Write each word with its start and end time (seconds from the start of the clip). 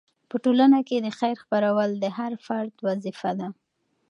په 0.29 0.35
ټولنه 0.43 0.79
کې 0.87 0.97
د 0.99 1.07
خیر 1.19 1.35
خپرول 1.43 1.89
د 2.03 2.05
هر 2.17 2.31
فرد 2.45 2.73
وظیفه 2.87 3.31
ده. 3.39 3.47